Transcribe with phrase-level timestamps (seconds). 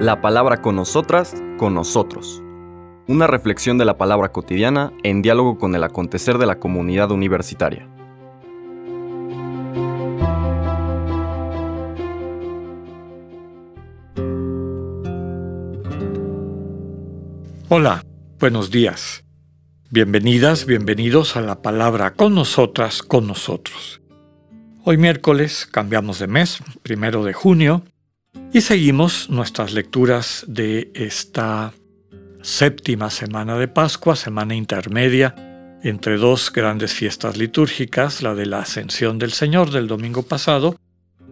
[0.00, 2.42] La palabra con nosotras, con nosotros.
[3.06, 7.88] Una reflexión de la palabra cotidiana en diálogo con el acontecer de la comunidad universitaria.
[17.68, 18.04] Hola,
[18.38, 19.24] buenos días.
[19.90, 24.03] Bienvenidas, bienvenidos a la palabra con nosotras, con nosotros.
[24.86, 27.82] Hoy miércoles cambiamos de mes, primero de junio,
[28.52, 31.72] y seguimos nuestras lecturas de esta
[32.42, 39.18] séptima semana de Pascua, semana intermedia entre dos grandes fiestas litúrgicas, la de la Ascensión
[39.18, 40.76] del Señor del domingo pasado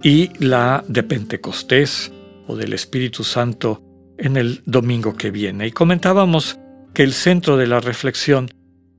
[0.00, 2.12] y la de Pentecostés
[2.46, 3.82] o del Espíritu Santo
[4.16, 5.66] en el domingo que viene.
[5.66, 6.56] Y comentábamos
[6.94, 8.48] que el centro de la reflexión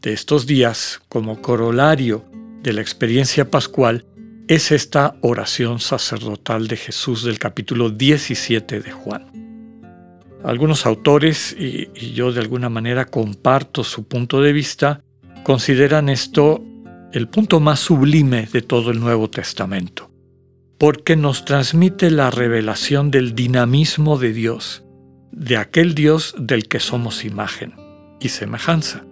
[0.00, 2.24] de estos días, como corolario
[2.62, 4.06] de la experiencia pascual,
[4.48, 9.26] es esta oración sacerdotal de Jesús del capítulo 17 de Juan.
[10.42, 15.02] Algunos autores, y, yo de alguna manera comparto su punto de vista,
[15.44, 16.64] consideran esto
[17.12, 20.10] el punto más sublime de todo el Nuevo Testamento,
[20.78, 24.82] porque nos transmite la revelación del dinamismo de Dios,
[25.30, 27.74] de aquel Dios del que somos imagen
[28.18, 29.04] y semejanza,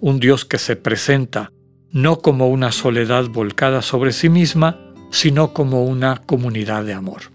[0.00, 1.50] un Dios que se presenta
[1.90, 4.83] no como una soledad volcada sobre sí misma,
[5.14, 7.30] sino como una comunidad de amor.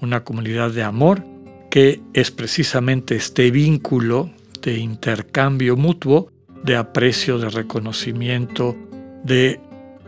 [0.00, 1.24] Una comunidad de amor
[1.70, 6.32] que es precisamente este vínculo de intercambio mutuo,
[6.64, 8.76] de aprecio, de reconocimiento,
[9.22, 9.60] de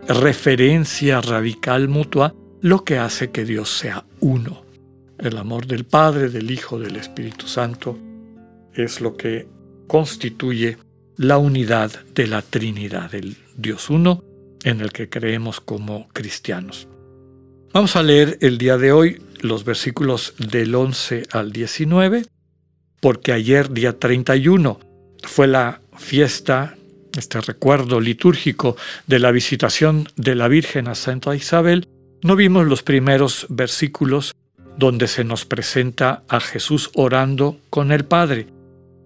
[0.09, 4.65] referencia radical mutua, lo que hace que Dios sea uno.
[5.17, 7.97] El amor del Padre, del Hijo, del Espíritu Santo
[8.75, 9.47] es lo que
[9.87, 10.79] constituye
[11.17, 14.25] la unidad de la Trinidad, del Dios uno
[14.65, 16.89] en el que creemos como cristianos.
[17.75, 22.25] Vamos a leer el día de hoy los versículos del 11 al 19,
[23.01, 24.79] porque ayer, día 31,
[25.25, 26.77] fue la fiesta,
[27.19, 28.77] este recuerdo litúrgico
[29.09, 31.89] de la visitación de la Virgen a Santa Isabel.
[32.23, 34.37] No vimos los primeros versículos
[34.79, 38.47] donde se nos presenta a Jesús orando con el Padre.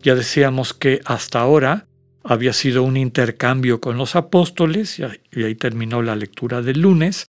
[0.03, 1.87] Ya decíamos que hasta ahora
[2.23, 7.31] había sido un intercambio con los apóstoles, y ahí terminó la lectura del lunes,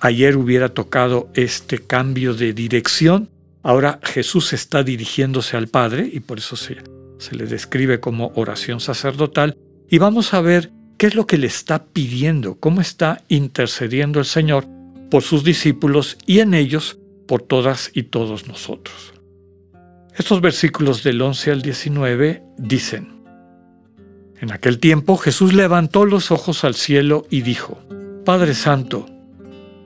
[0.00, 3.30] Ayer hubiera tocado este cambio de dirección.
[3.64, 6.76] Ahora Jesús está dirigiéndose al Padre y por eso se,
[7.32, 9.56] le describe como oración sacerdotal.
[9.90, 14.24] Y vamos a ver qué es lo que le está pidiendo, cómo está intercediendo el
[14.24, 14.66] Señor
[15.10, 19.14] por sus discípulos y en ellos por todas y todos nosotros.
[20.16, 23.24] Estos versículos del 11 al 19 dicen,
[24.40, 27.82] En aquel tiempo Jesús levantó los ojos al cielo y dijo,
[28.24, 29.06] Padre Santo,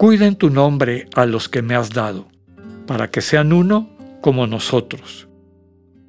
[0.03, 2.27] Cuida en tu nombre a los que me has dado,
[2.89, 3.89] para que sean uno
[4.21, 5.29] como nosotros.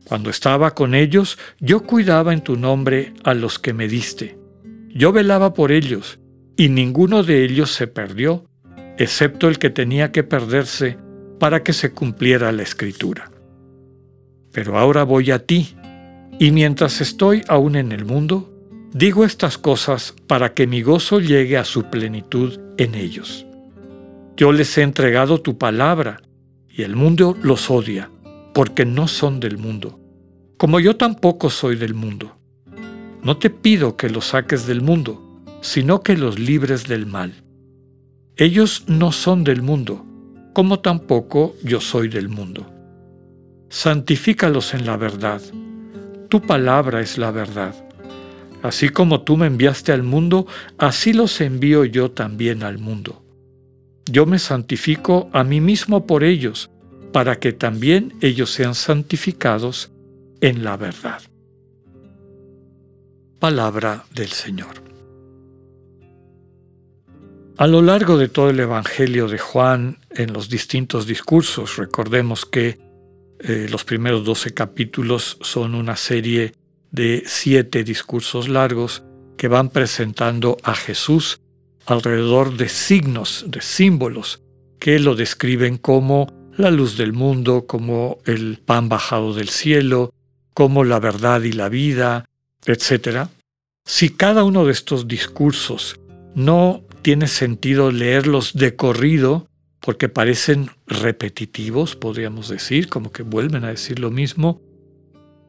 [0.06, 4.36] Cuando estaba con ellos, yo cuidaba en tu nombre a los que me diste.
[4.90, 6.20] Yo velaba por ellos,
[6.58, 8.48] y ninguno de ellos se perdió,
[8.98, 10.98] excepto el que tenía que perderse
[11.38, 13.30] para que se cumpliera la escritura.
[14.52, 15.76] Pero ahora voy a ti,
[16.40, 18.52] y mientras estoy aún en el mundo,
[18.92, 23.46] digo estas cosas para que mi gozo llegue a su plenitud en ellos.
[24.36, 26.22] Yo les he entregado tu palabra,
[26.68, 28.10] y el mundo los odia,
[28.54, 30.00] porque no son del mundo,
[30.58, 32.36] como yo tampoco soy del mundo.
[33.22, 37.44] No te pido que los saques del mundo, sino que los libres del mal.
[38.36, 40.04] Ellos no son del mundo,
[40.54, 42.70] como tampoco yo soy del mundo.
[43.70, 45.42] Santifícalos en la verdad.
[46.30, 47.76] Tu palabra es la verdad.
[48.64, 50.48] Así como tú me enviaste al mundo,
[50.80, 53.23] así los envío yo también al mundo.
[54.06, 56.70] Yo me santifico a mí mismo por ellos,
[57.12, 59.92] para que también ellos sean santificados
[60.42, 61.22] en la verdad.
[63.40, 64.84] Palabra del Señor.
[67.56, 72.80] A lo largo de todo el Evangelio de Juan, en los distintos discursos, recordemos que
[73.40, 76.56] eh, los primeros doce capítulos son una serie
[76.92, 79.04] de siete discursos largos
[79.38, 81.43] que van presentando a Jesús
[81.86, 84.42] alrededor de signos, de símbolos,
[84.80, 86.28] que lo describen como
[86.58, 90.14] la luz del mundo, como el pan bajado del cielo,
[90.54, 92.30] como la verdad y la vida,
[92.66, 93.28] etc.
[93.86, 96.00] Si cada uno de estos discursos
[96.36, 99.48] no tiene sentido leerlos de corrido,
[99.80, 104.62] porque parecen repetitivos, podríamos decir, como que vuelven a decir lo mismo,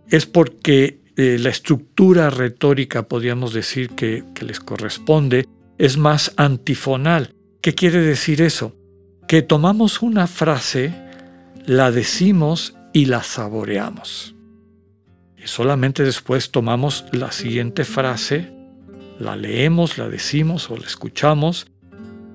[0.09, 5.47] es porque eh, la estructura retórica, podríamos decir, que les corresponde,
[5.79, 7.35] es más antifonal.
[7.61, 8.75] ¿Qué quiere decir eso?
[9.27, 10.93] Que tomamos una frase
[11.67, 14.35] la decimos y la saboreamos.
[15.43, 18.53] Y solamente después tomamos la siguiente frase,
[19.19, 21.67] la leemos, la decimos o la escuchamos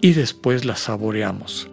[0.01, 1.69] y después la saboreamos.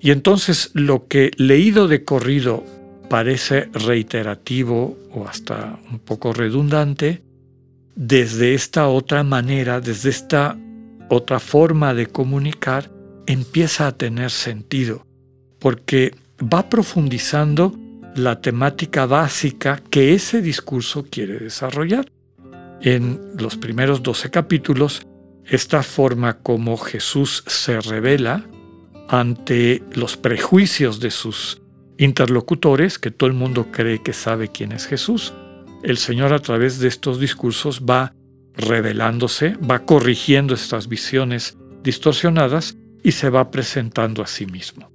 [0.00, 2.64] Y entonces lo que leído de corrido
[3.08, 7.22] parece reiterativo o hasta un poco redundante,
[7.96, 10.56] desde esta otra manera, desde esta
[11.10, 12.90] otra forma de comunicar,
[13.26, 15.04] empieza a tener sentido,
[15.58, 17.74] porque va profundizando
[18.14, 22.10] la temática básica que ese discurso quiere desarrollar.
[22.80, 25.06] En los primeros 12 capítulos,
[25.44, 28.46] esta forma como Jesús se revela
[29.08, 31.60] ante los prejuicios de sus
[31.98, 35.34] interlocutores, que todo el mundo cree que sabe quién es Jesús,
[35.82, 38.14] el Señor a través de estos discursos va
[38.56, 44.90] revelándose, va corrigiendo estas visiones distorsionadas y se va presentando a sí mismo.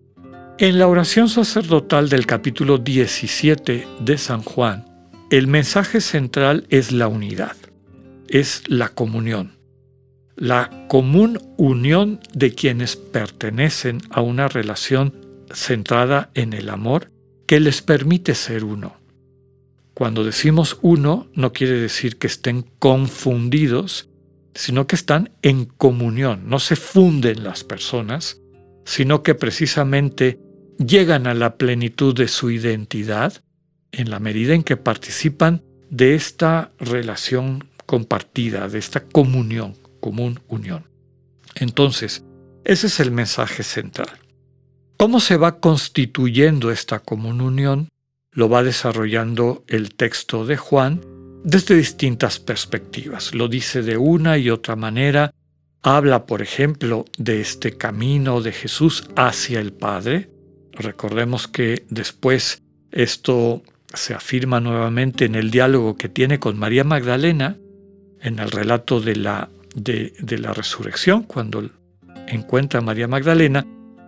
[0.58, 4.86] En la oración sacerdotal del capítulo 17 de San Juan,
[5.32, 7.58] el mensaje central es la unidad,
[8.30, 9.58] es la comunión,
[10.36, 15.14] la común unión de quienes pertenecen a una relación
[15.52, 17.12] centrada en el amor
[17.48, 18.96] que les permite ser uno.
[19.96, 24.10] Cuando decimos uno no quiere decir que estén confundidos,
[24.54, 28.42] sino que están en comunión, no se funden las personas,
[28.84, 30.38] sino que precisamente
[30.78, 33.42] llegan a la plenitud de su identidad
[33.94, 40.86] en la medida en que participan de esta relación compartida, de esta comunión, común unión.
[41.56, 42.26] Entonces,
[42.66, 44.20] ese es el mensaje central.
[44.98, 47.88] ¿Cómo se va constituyendo esta común unión?
[48.36, 51.02] Lo va desarrollando el texto de Juan
[51.44, 53.34] desde distintas perspectivas.
[53.34, 55.34] Lo dice de una y otra manera.
[55.82, 60.30] Habla, por ejemplo, de este camino de Jesús hacia el Padre,
[60.76, 62.62] Recordemos que después
[62.92, 67.58] esto se afirma nuevamente en el diálogo que tiene con María Magdalena,
[68.22, 71.70] en el relato de la, de, la resurrección, cuando
[72.28, 73.66] encuentra a María Magdalena,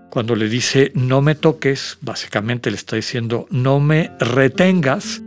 [0.10, 5.22] cuando le dice no me toques, básicamente le está diciendo no me retengas,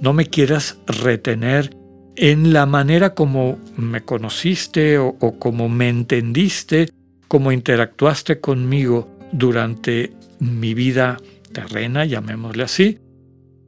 [0.00, 1.70] no me quieras retener
[2.16, 6.90] en la manera como me conociste o, como me entendiste,
[7.28, 11.16] como interactuaste conmigo durante mi vida
[11.52, 12.98] terrena, llamémosle así.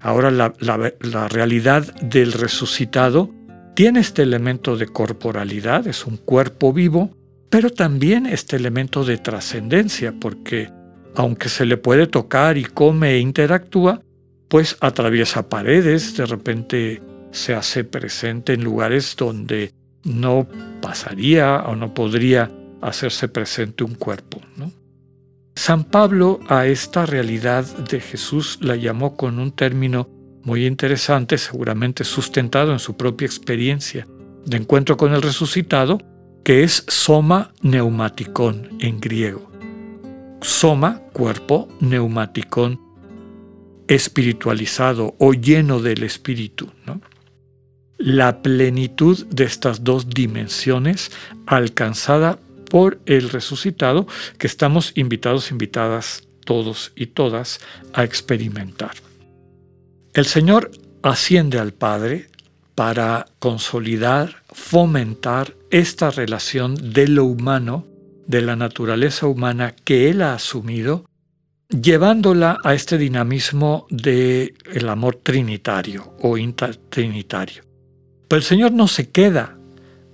[0.00, 3.30] Ahora la, realidad del resucitado
[3.74, 7.15] tiene este elemento de corporalidad, es un cuerpo vivo,
[7.50, 10.70] pero también este elemento de trascendencia, porque
[11.14, 14.02] aunque se le puede tocar y come e interactúa,
[14.48, 19.72] pues atraviesa paredes, de repente se hace presente en lugares donde
[20.04, 20.46] no
[20.80, 22.50] pasaría o no podría
[22.80, 24.40] hacerse presente un cuerpo.
[25.54, 30.08] San Pablo a esta realidad de Jesús la llamó con un término
[30.44, 34.06] muy interesante, seguramente sustentado en su propia experiencia
[34.44, 35.98] de encuentro con el resucitado,
[36.46, 39.50] que es soma neumaticón en griego.
[40.40, 42.80] Soma, cuerpo, neumaticón,
[43.88, 46.70] espiritualizado o lleno del espíritu.
[47.98, 51.10] La plenitud de estas dos dimensiones
[51.46, 52.38] alcanzada
[52.70, 54.06] por el resucitado
[54.38, 57.58] que estamos invitados, invitadas todos y todas
[57.92, 58.92] a experimentar.
[60.14, 60.70] El Señor
[61.02, 62.28] asciende al Padre
[62.76, 67.86] para consolidar, fomentar esta relación de lo humano,
[68.26, 71.06] de la naturaleza humana que Él ha asumido,
[71.70, 77.64] llevándola a este dinamismo del el amor trinitario o intertrinitario.
[78.28, 79.56] Pero el Señor no se queda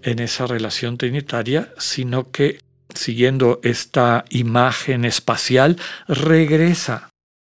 [0.03, 2.61] en esa relación trinitaria, sino que,
[2.95, 7.11] siguiendo esta imagen espacial, regresa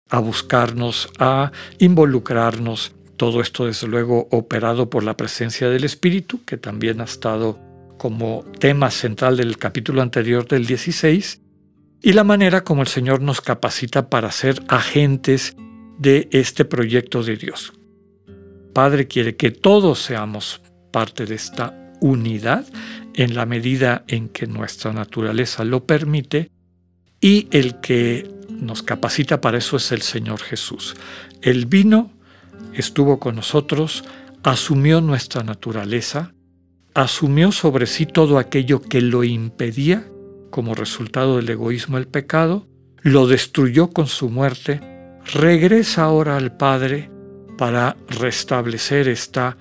[0.10, 2.94] a buscarnos, a involucrarnos.
[3.20, 7.60] Todo esto, desde luego, operado por la presencia del Espíritu, que también ha estado
[7.98, 11.42] como tema central del capítulo anterior del 16,
[12.02, 15.58] y la manera como el Señor nos capacita para ser agentes
[15.98, 17.74] de este proyecto de Dios.
[18.74, 20.62] Padre quiere que todos seamos
[20.94, 22.66] parte de esta unidad
[23.16, 26.52] en la medida en que nuestra naturaleza lo permite
[27.20, 30.96] y el que nos capacita para eso es el Señor Jesús.
[31.42, 32.18] El vino
[32.74, 34.04] estuvo con nosotros,
[34.44, 36.34] asumió nuestra naturaleza,
[36.94, 40.08] asumió sobre sí todo aquello que lo impedía
[40.50, 42.68] como resultado del egoísmo el pecado,
[43.02, 44.82] lo destruyó con su muerte,
[45.34, 47.10] regresa ahora al Padre
[47.58, 49.58] para restablecer esta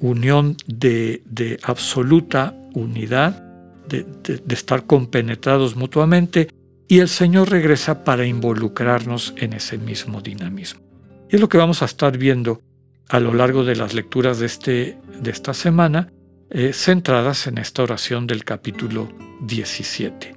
[0.00, 3.42] unión de, absoluta unidad,
[3.88, 6.48] de, de estar compenetrados mutuamente,
[6.88, 10.91] y el Señor regresa para involucrarnos en ese mismo dinamismo.
[11.32, 12.60] Y es lo que vamos a estar viendo
[13.08, 16.12] a lo largo de las lecturas de, este, de esta semana,
[16.50, 19.08] eh, centradas en esta oración del capítulo
[19.40, 20.36] 17.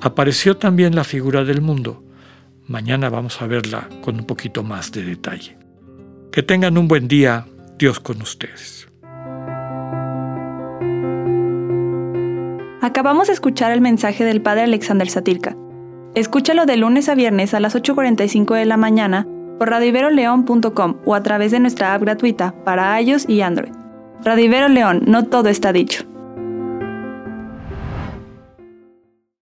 [0.00, 2.02] Apareció también la figura del mundo.
[2.66, 5.58] Mañana vamos a verla con un poquito más de detalle.
[6.32, 7.46] Que tengan un buen día,
[7.78, 8.88] Dios con ustedes.
[12.80, 15.54] Acabamos de escuchar el mensaje del Padre Alexander Satirka.
[16.14, 19.26] Escúchalo de lunes a viernes a las 8.45 de la mañana
[19.62, 23.70] por radiveroleón.com o a través de nuestra app gratuita para iOS y Android.
[24.24, 26.11] Radivero León, no todo está dicho.